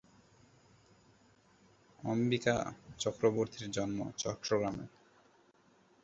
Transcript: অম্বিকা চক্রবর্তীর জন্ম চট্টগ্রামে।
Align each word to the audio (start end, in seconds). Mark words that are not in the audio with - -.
অম্বিকা 2.03 2.55
চক্রবর্তীর 2.99 3.65
জন্ম 3.71 3.99
চট্টগ্রামে। 4.17 4.85